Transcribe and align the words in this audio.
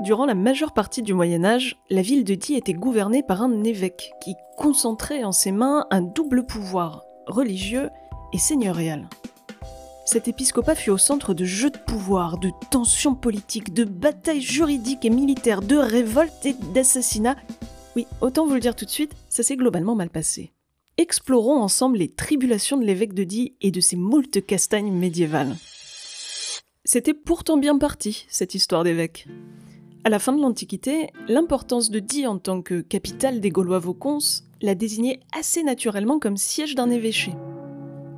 Durant 0.00 0.24
la 0.24 0.34
majeure 0.34 0.72
partie 0.72 1.02
du 1.02 1.12
Moyen 1.12 1.44
Âge, 1.44 1.76
la 1.90 2.00
ville 2.00 2.24
de 2.24 2.34
Die 2.34 2.54
était 2.54 2.72
gouvernée 2.72 3.22
par 3.22 3.42
un 3.42 3.62
évêque 3.64 4.12
qui 4.22 4.34
concentrait 4.56 5.24
en 5.24 5.32
ses 5.32 5.52
mains 5.52 5.86
un 5.90 6.00
double 6.00 6.46
pouvoir, 6.46 7.04
religieux 7.26 7.90
et 8.32 8.38
seigneurial. 8.38 9.10
Cet 10.06 10.26
épiscopat 10.26 10.74
fut 10.74 10.88
au 10.88 10.96
centre 10.96 11.34
de 11.34 11.44
jeux 11.44 11.68
de 11.68 11.76
pouvoir, 11.76 12.38
de 12.38 12.50
tensions 12.70 13.14
politiques, 13.14 13.74
de 13.74 13.84
batailles 13.84 14.40
juridiques 14.40 15.04
et 15.04 15.10
militaires, 15.10 15.60
de 15.60 15.76
révoltes 15.76 16.46
et 16.46 16.54
d'assassinats. 16.72 17.36
Oui, 17.94 18.06
autant 18.22 18.46
vous 18.46 18.54
le 18.54 18.60
dire 18.60 18.74
tout 18.74 18.86
de 18.86 18.90
suite, 18.90 19.12
ça 19.28 19.42
s'est 19.42 19.56
globalement 19.56 19.96
mal 19.96 20.08
passé. 20.08 20.50
Explorons 20.96 21.60
ensemble 21.60 21.98
les 21.98 22.10
tribulations 22.10 22.78
de 22.78 22.86
l'évêque 22.86 23.12
de 23.12 23.24
Die 23.24 23.54
et 23.60 23.70
de 23.70 23.80
ses 23.80 23.96
moultes 23.96 24.46
castagnes 24.46 24.92
médiévales. 24.92 25.56
C'était 26.86 27.14
pourtant 27.14 27.58
bien 27.58 27.76
parti, 27.76 28.24
cette 28.30 28.54
histoire 28.54 28.82
d'évêque. 28.82 29.26
À 30.02 30.08
la 30.08 30.18
fin 30.18 30.32
de 30.32 30.40
l'Antiquité, 30.40 31.08
l'importance 31.28 31.90
de 31.90 31.98
Die 31.98 32.26
en 32.26 32.38
tant 32.38 32.62
que 32.62 32.80
capitale 32.80 33.40
des 33.40 33.50
Gaulois 33.50 33.80
Vaucons 33.80 34.18
la 34.62 34.74
désignait 34.74 35.20
assez 35.38 35.62
naturellement 35.62 36.18
comme 36.18 36.38
siège 36.38 36.74
d'un 36.74 36.88
évêché. 36.88 37.34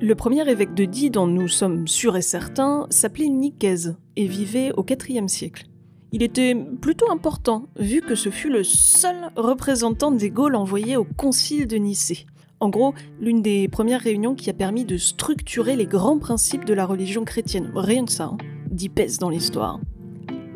Le 0.00 0.14
premier 0.14 0.48
évêque 0.48 0.72
de 0.72 0.86
Die 0.86 1.10
dont 1.10 1.26
nous 1.26 1.48
sommes 1.48 1.86
sûrs 1.86 2.16
et 2.16 2.22
certains 2.22 2.86
s'appelait 2.88 3.28
Nicaise 3.28 3.98
et 4.16 4.26
vivait 4.26 4.72
au 4.78 4.86
IVe 4.88 5.28
siècle. 5.28 5.66
Il 6.12 6.22
était 6.22 6.54
plutôt 6.54 7.10
important, 7.10 7.66
vu 7.78 8.00
que 8.00 8.14
ce 8.14 8.30
fut 8.30 8.50
le 8.50 8.64
seul 8.64 9.30
représentant 9.36 10.12
des 10.12 10.30
Gaules 10.30 10.56
envoyé 10.56 10.96
au 10.96 11.04
concile 11.04 11.66
de 11.66 11.76
Nicée. 11.76 12.24
En 12.58 12.70
gros, 12.70 12.94
l'une 13.20 13.42
des 13.42 13.68
premières 13.68 14.00
réunions 14.00 14.34
qui 14.34 14.48
a 14.48 14.54
permis 14.54 14.86
de 14.86 14.96
structurer 14.96 15.76
les 15.76 15.86
grands 15.86 16.18
principes 16.18 16.64
de 16.64 16.72
la 16.72 16.86
religion 16.86 17.26
chrétienne. 17.26 17.70
Rien 17.74 18.06
que 18.06 18.12
ça, 18.12 18.30
hein. 18.32 18.38
dit 18.70 18.88
pèse 18.88 19.18
dans 19.18 19.28
l'histoire. 19.28 19.78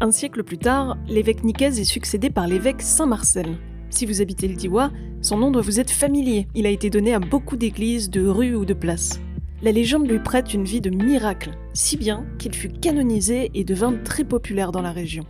Un 0.00 0.10
siècle 0.10 0.42
plus 0.42 0.58
tard, 0.58 0.96
l'évêque 1.06 1.44
Nicaise 1.44 1.78
est 1.78 1.84
succédé 1.84 2.28
par 2.28 2.48
l'évêque 2.48 2.82
Saint-Marcel. 2.82 3.56
Si 3.90 4.06
vous 4.06 4.20
habitez 4.20 4.48
le 4.48 4.54
Diwa, 4.54 4.90
son 5.22 5.38
nom 5.38 5.52
doit 5.52 5.62
vous 5.62 5.78
être 5.78 5.92
familier. 5.92 6.48
Il 6.54 6.66
a 6.66 6.70
été 6.70 6.90
donné 6.90 7.14
à 7.14 7.20
beaucoup 7.20 7.56
d'églises, 7.56 8.10
de 8.10 8.26
rues 8.26 8.56
ou 8.56 8.64
de 8.64 8.74
places. 8.74 9.20
La 9.62 9.70
légende 9.70 10.08
lui 10.08 10.18
prête 10.18 10.52
une 10.52 10.64
vie 10.64 10.80
de 10.80 10.90
miracle, 10.90 11.52
si 11.74 11.96
bien 11.96 12.26
qu'il 12.38 12.54
fut 12.54 12.70
canonisé 12.70 13.50
et 13.54 13.62
devint 13.62 13.94
très 14.04 14.24
populaire 14.24 14.72
dans 14.72 14.82
la 14.82 14.90
région. 14.92 15.24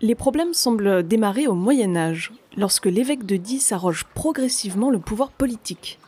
Les 0.00 0.14
problèmes 0.14 0.54
semblent 0.54 1.02
démarrer 1.02 1.48
au 1.48 1.54
Moyen 1.54 1.96
Âge, 1.96 2.32
lorsque 2.56 2.86
l'évêque 2.86 3.26
de 3.26 3.36
Die 3.36 3.58
s'arroge 3.58 4.06
progressivement 4.14 4.90
le 4.90 5.00
pouvoir 5.00 5.32
politique. 5.32 5.98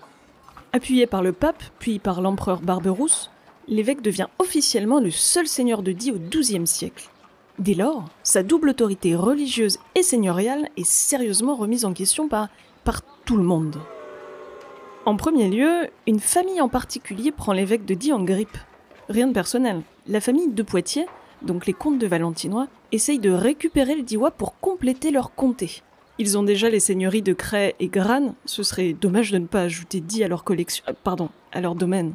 Appuyé 0.73 1.07
par 1.07 1.23
le 1.23 1.33
pape, 1.33 1.63
puis 1.81 1.99
par 1.99 2.23
l'empereur 2.23 2.63
Barberousse, 2.63 3.31
l'évêque 3.69 4.03
devient 4.03 4.29
officiellement 4.39 5.01
le 5.01 5.11
seul 5.11 5.47
seigneur 5.47 5.83
de 5.83 5.93
Die 5.93 6.13
au 6.13 6.19
XIIe 6.19 6.67
siècle. 6.67 7.09
Dès 7.59 7.75
lors, 7.75 8.05
sa 8.23 8.43
double 8.43 8.71
autorité 8.71 9.15
religieuse 9.15 9.79
et 9.95 10.03
seigneuriale 10.03 10.69
est 10.77 10.87
sérieusement 10.87 11.55
remise 11.55 11.85
en 11.85 11.93
question 11.93 12.29
par, 12.29 12.49
par 12.85 13.03
tout 13.25 13.37
le 13.37 13.43
monde. 13.43 13.79
En 15.05 15.17
premier 15.17 15.49
lieu, 15.49 15.89
une 16.07 16.21
famille 16.21 16.61
en 16.61 16.69
particulier 16.69 17.33
prend 17.33 17.53
l'évêque 17.53 17.85
de 17.85 17.95
Die 17.95 18.13
en 18.13 18.23
grippe. 18.23 18.57
Rien 19.09 19.27
de 19.27 19.33
personnel. 19.33 19.83
La 20.07 20.21
famille 20.21 20.49
de 20.49 20.63
Poitiers, 20.63 21.07
donc 21.43 21.67
les 21.67 21.73
comtes 21.73 21.99
de 21.99 22.07
Valentinois, 22.07 22.69
essaye 22.93 23.19
de 23.19 23.31
récupérer 23.31 23.97
le 23.97 24.03
Diois 24.03 24.31
pour 24.31 24.59
compléter 24.61 25.11
leur 25.11 25.35
comté. 25.35 25.83
Ils 26.19 26.39
ont 26.39 26.43
déjà 26.43 26.71
les 26.71 26.81
seigneuries 26.81 27.23
de 27.23 27.33
Cray 27.33 27.75
et 27.81 27.89
Grane, 27.89 28.35
ce 28.45 28.63
serait 28.63 28.93
dommage 28.93 29.33
de 29.33 29.39
ne 29.39 29.47
pas 29.47 29.63
ajouter 29.63 30.01
Die 30.01 30.23
à 30.23 30.29
leur 30.29 30.45
collection, 30.45 30.85
euh, 30.89 30.93
pardon, 31.03 31.31
à 31.53 31.61
leur 31.61 31.75
domaine. 31.75 32.15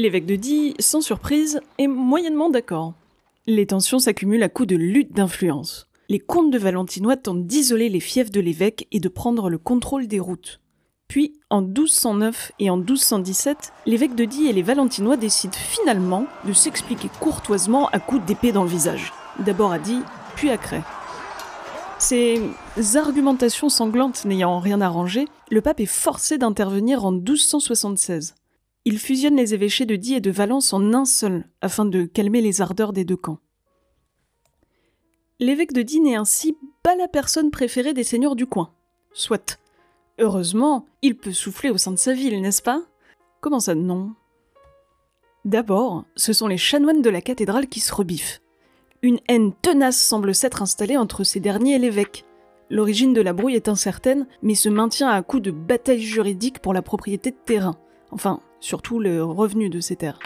L'évêque 0.00 0.26
de 0.26 0.36
Die, 0.36 0.74
sans 0.78 1.00
surprise, 1.00 1.60
est 1.78 1.88
moyennement 1.88 2.50
d'accord. 2.50 2.94
Les 3.48 3.66
tensions 3.66 3.98
s'accumulent 3.98 4.44
à 4.44 4.48
coup 4.48 4.64
de 4.64 4.76
lutte 4.76 5.12
d'influence. 5.12 5.88
Les 6.08 6.20
comtes 6.20 6.52
de 6.52 6.58
Valentinois 6.58 7.16
tentent 7.16 7.48
d'isoler 7.48 7.88
les 7.88 7.98
fiefs 7.98 8.30
de 8.30 8.40
l'évêque 8.40 8.86
et 8.92 9.00
de 9.00 9.08
prendre 9.08 9.50
le 9.50 9.58
contrôle 9.58 10.06
des 10.06 10.20
routes. 10.20 10.60
Puis, 11.08 11.32
en 11.50 11.62
1209 11.62 12.52
et 12.60 12.70
en 12.70 12.76
1217, 12.76 13.72
l'évêque 13.86 14.14
de 14.14 14.24
Die 14.24 14.46
et 14.46 14.52
les 14.52 14.62
Valentinois 14.62 15.16
décident 15.16 15.58
finalement 15.58 16.26
de 16.46 16.52
s'expliquer 16.52 17.10
courtoisement 17.18 17.88
à 17.88 17.98
coups 17.98 18.24
d'épée 18.24 18.52
dans 18.52 18.62
le 18.62 18.70
visage. 18.70 19.12
D'abord 19.40 19.72
à 19.72 19.80
Die, 19.80 20.02
puis 20.36 20.50
à 20.50 20.58
Cray. 20.58 20.82
Ces 21.98 22.40
argumentations 22.94 23.68
sanglantes 23.68 24.24
n'ayant 24.24 24.60
rien 24.60 24.80
arrangé, 24.80 25.26
le 25.50 25.60
pape 25.60 25.80
est 25.80 25.86
forcé 25.86 26.38
d'intervenir 26.38 27.04
en 27.04 27.10
1276. 27.10 28.36
Il 28.90 28.98
fusionne 28.98 29.36
les 29.36 29.52
évêchés 29.52 29.84
de 29.84 29.96
Die 29.96 30.14
et 30.14 30.20
de 30.22 30.30
Valence 30.30 30.72
en 30.72 30.94
un 30.94 31.04
seul, 31.04 31.46
afin 31.60 31.84
de 31.84 32.06
calmer 32.06 32.40
les 32.40 32.62
ardeurs 32.62 32.94
des 32.94 33.04
deux 33.04 33.18
camps. 33.18 33.36
L'évêque 35.40 35.74
de 35.74 35.82
Die 35.82 36.00
n'est 36.00 36.16
ainsi 36.16 36.56
pas 36.82 36.96
la 36.96 37.06
personne 37.06 37.50
préférée 37.50 37.92
des 37.92 38.02
seigneurs 38.02 38.34
du 38.34 38.46
coin. 38.46 38.72
Soit. 39.12 39.58
Heureusement, 40.18 40.86
il 41.02 41.18
peut 41.18 41.32
souffler 41.32 41.68
au 41.68 41.76
sein 41.76 41.90
de 41.90 41.98
sa 41.98 42.14
ville, 42.14 42.40
n'est-ce 42.40 42.62
pas? 42.62 42.80
Comment 43.42 43.60
ça 43.60 43.74
non? 43.74 44.14
D'abord, 45.44 46.06
ce 46.16 46.32
sont 46.32 46.46
les 46.46 46.56
chanoines 46.56 47.02
de 47.02 47.10
la 47.10 47.20
cathédrale 47.20 47.66
qui 47.66 47.80
se 47.80 47.94
rebiffent. 47.94 48.40
Une 49.02 49.20
haine 49.28 49.52
tenace 49.60 49.98
semble 49.98 50.34
s'être 50.34 50.62
installée 50.62 50.96
entre 50.96 51.24
ces 51.24 51.40
derniers 51.40 51.74
et 51.74 51.78
l'évêque. 51.78 52.24
L'origine 52.70 53.12
de 53.12 53.20
la 53.20 53.34
brouille 53.34 53.54
est 53.54 53.68
incertaine, 53.68 54.26
mais 54.40 54.54
se 54.54 54.70
maintient 54.70 55.10
à 55.10 55.20
coup 55.20 55.40
de 55.40 55.50
bataille 55.50 56.00
juridique 56.00 56.60
pour 56.60 56.72
la 56.72 56.80
propriété 56.80 57.32
de 57.32 57.36
terrain. 57.44 57.76
Enfin, 58.12 58.40
surtout 58.60 58.98
le 58.98 59.24
revenu 59.24 59.68
de 59.70 59.80
ces 59.80 59.96
terres. 59.96 60.18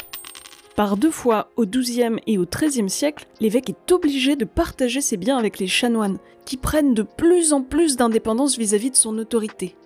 Par 0.76 0.96
deux 0.96 1.10
fois, 1.10 1.50
au 1.56 1.66
XIIe 1.66 2.16
et 2.26 2.38
au 2.38 2.46
XIIIe 2.46 2.88
siècle, 2.88 3.26
l'évêque 3.40 3.70
est 3.70 3.92
obligé 3.92 4.36
de 4.36 4.46
partager 4.46 5.02
ses 5.02 5.18
biens 5.18 5.36
avec 5.36 5.58
les 5.58 5.66
chanoines, 5.66 6.18
qui 6.46 6.56
prennent 6.56 6.94
de 6.94 7.02
plus 7.02 7.52
en 7.52 7.62
plus 7.62 7.96
d'indépendance 7.96 8.56
vis-à-vis 8.58 8.90
de 8.90 8.96
son 8.96 9.18
autorité. 9.18 9.76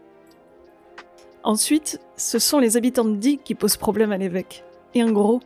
Ensuite, 1.43 2.01
ce 2.17 2.39
sont 2.39 2.59
les 2.59 2.77
habitants 2.77 3.05
de 3.05 3.17
Die 3.17 3.39
qui 3.39 3.55
posent 3.55 3.77
problème 3.77 4.13
à 4.13 4.19
l'évêque. 4.19 4.65
Et 4.95 5.01
un 5.01 5.13
gros. 5.13 5.41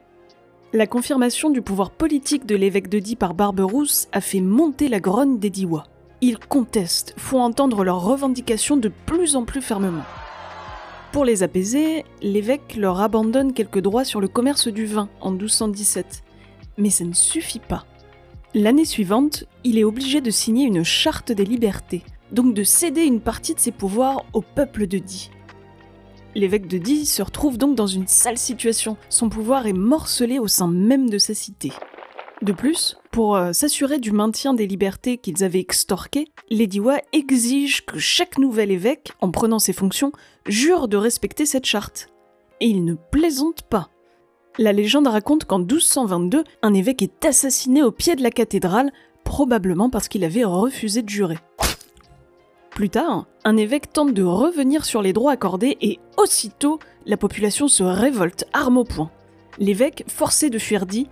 La 0.73 0.87
confirmation 0.87 1.51
du 1.51 1.63
pouvoir 1.63 1.91
politique 1.91 2.47
de 2.47 2.55
l'évêque 2.55 2.89
de 2.89 3.01
Die 3.01 3.17
par 3.17 3.35
Barberousse 3.35 4.09
a 4.13 4.21
fait 4.21 4.41
monter 4.41 4.89
la 4.89 5.01
grogne 5.01 5.39
des 5.39 5.51
Diois. 5.51 5.85
Ils 6.21 6.39
contestent, 6.39 7.15
font 7.17 7.41
entendre 7.41 7.83
leurs 7.83 8.03
revendications 8.03 8.77
de 8.77 8.91
plus 9.07 9.37
en 9.37 9.45
plus 9.45 9.63
fermement. 9.63 10.05
Pour 11.13 11.25
les 11.25 11.43
apaiser, 11.43 12.05
l'évêque 12.23 12.77
leur 12.77 13.01
abandonne 13.01 13.53
quelques 13.53 13.81
droits 13.81 14.05
sur 14.05 14.21
le 14.21 14.29
commerce 14.29 14.69
du 14.69 14.87
vin 14.87 15.09
en 15.21 15.33
1217. 15.33 16.23
Mais 16.79 16.91
ça 16.91 17.05
ne 17.05 17.13
suffit 17.13 17.59
pas. 17.59 17.85
L'année 18.55 18.85
suivante, 18.85 19.45
il 19.65 19.77
est 19.77 19.85
obligé 19.85 20.21
de 20.21 20.31
signer 20.31 20.67
une 20.67 20.85
charte 20.85 21.33
des 21.33 21.45
libertés, 21.45 22.05
donc 22.31 22.55
de 22.55 22.63
céder 22.63 23.03
une 23.03 23.21
partie 23.21 23.55
de 23.55 23.61
ses 23.61 23.73
pouvoirs 23.73 24.25
au 24.33 24.41
peuple 24.41 24.87
de 24.87 24.99
Die. 24.99 25.31
L'évêque 26.37 26.69
de 26.69 26.79
Die 26.79 27.05
se 27.07 27.23
retrouve 27.23 27.59
donc 27.59 27.75
dans 27.75 27.89
une 27.89 28.07
sale 28.07 28.39
situation, 28.39 28.97
son 29.09 29.29
pouvoir 29.29 29.67
est 29.67 29.73
morcelé 29.73 30.39
au 30.39 30.47
sein 30.47 30.69
même 30.69 31.11
de 31.11 31.19
sa 31.19 31.35
cité. 31.35 31.73
De 32.41 32.53
plus, 32.53 33.00
pour 33.11 33.37
euh, 33.37 33.53
s'assurer 33.53 33.99
du 33.99 34.13
maintien 34.13 34.55
des 34.55 34.67
libertés 34.67 35.19
qu'ils 35.19 35.43
avaient 35.43 35.61
extorquées, 35.61 36.29
les 36.49 36.67
Diois 36.67 37.01
exigent 37.13 37.83
que 37.85 37.99
chaque 37.99 38.39
nouvel 38.39 38.71
évêque, 38.71 39.13
en 39.21 39.31
prenant 39.31 39.59
ses 39.59 39.73
fonctions, 39.73 40.13
jure 40.47 40.89
de 40.89 40.97
respecter 40.97 41.47
cette 41.47 41.67
charte. 41.67 42.09
Et 42.61 42.69
il 42.69 42.85
ne 42.85 42.95
plaisante 42.95 43.63
pas. 43.63 43.91
La 44.59 44.73
légende 44.73 45.07
raconte 45.07 45.45
qu'en 45.45 45.59
1222, 45.59 46.45
un 46.63 46.75
évêque 46.75 47.03
est 47.03 47.25
assassiné 47.25 47.83
au 47.83 47.91
pied 47.91 48.15
de 48.15 48.23
la 48.23 48.31
cathédrale, 48.31 48.93
probablement 49.25 49.91
parce 49.91 50.09
qu'il 50.09 50.25
avait 50.25 50.45
refusé 50.45 51.03
de 51.03 51.09
jurer. 51.09 51.39
Plus 52.71 52.91
tard, 52.91 53.27
un 53.45 53.57
évêque 53.57 53.93
tente 53.93 54.15
de 54.15 54.23
revenir 54.23 54.85
sur 54.85 55.03
les 55.03 55.13
droits 55.13 55.33
accordés 55.33 55.77
et 55.81 55.99
aussitôt, 56.17 56.79
la 57.07 57.17
population 57.17 57.69
se 57.69 57.83
révolte, 57.83 58.45
arme 58.53 58.79
au 58.79 58.85
poing. 58.85 59.11
L'évêque, 59.59 60.05
forcé 60.09 60.51
de 60.51 60.59
fuir 60.59 60.87
dit, 60.87 61.09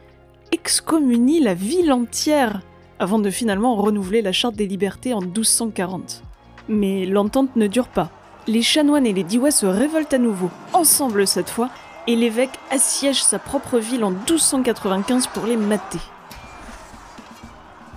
excommunie 0.53 1.41
la 1.41 1.55
ville 1.55 1.93
entière 1.93 2.61
avant 2.99 3.19
de 3.19 3.31
finalement 3.31 3.77
renouveler 3.77 4.23
la 4.23 4.33
charte 4.33 4.57
des 4.57 4.67
libertés 4.67 5.15
en 5.15 5.21
1240. 5.21 6.23
Mais 6.69 7.07
l'entente 7.07 7.55
ne 7.57 7.67
dure 7.67 7.89
pas. 7.89 8.11
Les 8.47 8.63
chanoines 8.63 9.07
et 9.07 9.13
les 9.13 9.25
Diois 9.25 9.51
se 9.51 9.67
révoltent 9.67 10.15
à 10.15 10.19
nouveau, 10.19 10.51
ensemble 10.73 11.27
cette 11.27 11.51
fois, 11.51 11.71
et 12.07 12.17
l'évêque 12.17 12.59
assiège 12.71 13.23
sa 13.23 13.39
propre 13.39 13.79
ville 13.79 14.05
en 14.05 14.11
1295 14.11 15.27
pour 15.29 15.47
les 15.47 15.57
mater. 15.57 16.01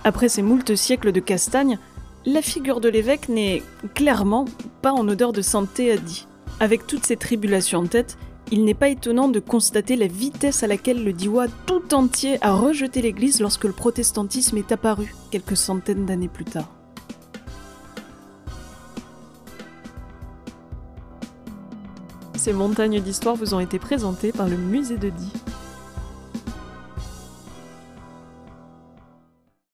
Après 0.04 0.28
ces 0.28 0.42
moultes 0.42 0.76
siècles 0.76 1.12
de 1.12 1.20
castagne, 1.20 1.78
la 2.26 2.42
figure 2.42 2.80
de 2.80 2.88
l'évêque 2.88 3.28
n'est 3.28 3.62
clairement 3.94 4.44
pas 4.82 4.92
en 4.92 5.08
odeur 5.08 5.32
de 5.32 5.42
santé 5.42 5.90
à 5.90 5.96
dit. 5.96 6.26
Avec 6.60 6.86
toutes 6.86 7.06
ces 7.06 7.16
tribulations 7.16 7.80
en 7.80 7.86
tête, 7.86 8.18
il 8.50 8.64
n'est 8.64 8.74
pas 8.74 8.88
étonnant 8.88 9.28
de 9.28 9.40
constater 9.40 9.96
la 9.96 10.06
vitesse 10.06 10.62
à 10.62 10.66
laquelle 10.66 11.04
le 11.04 11.12
Diwa 11.12 11.46
tout 11.66 11.94
entier 11.94 12.36
a 12.42 12.54
rejeté 12.54 13.00
l'Église 13.00 13.40
lorsque 13.40 13.64
le 13.64 13.72
protestantisme 13.72 14.58
est 14.58 14.72
apparu, 14.72 15.14
quelques 15.30 15.56
centaines 15.56 16.04
d'années 16.04 16.28
plus 16.28 16.44
tard. 16.44 16.70
Ces 22.36 22.52
montagnes 22.52 23.00
d'histoire 23.00 23.36
vous 23.36 23.54
ont 23.54 23.60
été 23.60 23.78
présentées 23.78 24.32
par 24.32 24.48
le 24.48 24.56
musée 24.56 24.96
de 24.96 25.10
Die. 25.10 25.32